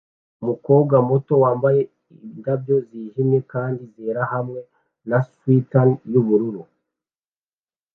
Umukobwa 0.41 0.95
muto 1.09 1.33
wambaye 1.43 1.81
indabyo 2.31 2.75
zijimye 2.87 3.39
kandi 3.51 3.81
zera 3.93 4.21
hamwe 4.33 4.59
na 5.09 5.17
swater 5.29 5.87
yubururu 6.11 6.63